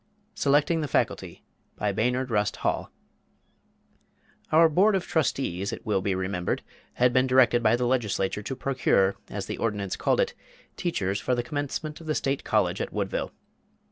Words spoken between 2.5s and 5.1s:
HALL Our Board of